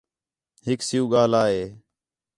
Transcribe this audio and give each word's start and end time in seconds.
ہِک 0.65 0.79
سِیُوں 0.87 1.09
ڳاھلا 1.11 1.43
ہِے 1.51 1.63